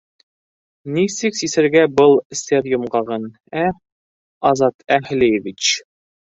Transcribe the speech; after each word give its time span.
Нисек 0.93 1.35
сисергә 1.39 1.83
был 1.99 2.15
сер 2.39 2.71
йомғағын, 2.71 3.29
ә, 3.65 3.67
Азат 4.53 4.87
Әһлиевич? 4.99 5.71